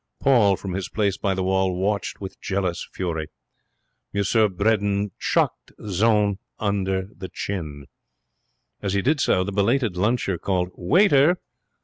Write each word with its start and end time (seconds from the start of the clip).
Paul, 0.19 0.55
from 0.55 0.73
his 0.73 0.89
place 0.89 1.15
by 1.15 1.35
the 1.35 1.43
wall, 1.43 1.75
watched 1.79 2.19
with 2.19 2.41
jealous 2.41 2.89
fury. 2.91 3.27
M. 4.15 4.23
Bredin 4.55 5.11
chucked 5.19 5.73
Jeanne 5.79 6.39
under 6.57 7.05
the 7.15 7.29
chin. 7.29 7.85
As 8.81 8.93
he 8.93 9.03
did 9.03 9.19
so, 9.21 9.43
the 9.43 9.51
belated 9.51 9.95
luncher 9.97 10.39
called 10.39 10.71
'Waiter!' 10.73 11.37